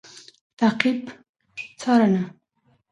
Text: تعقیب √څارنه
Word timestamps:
تعقیب 0.59 1.01
√څارنه 1.79 2.23